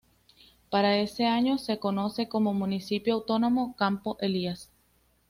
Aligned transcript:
Para 0.71 0.97
ese 0.97 1.27
año, 1.27 1.59
se 1.59 1.77
conoce 1.77 2.27
como 2.27 2.55
Municipio 2.55 3.13
Autónomo 3.13 3.75
Campo 3.75 4.17
Elías. 4.19 4.71